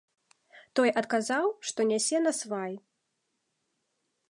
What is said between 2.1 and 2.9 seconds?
насвай.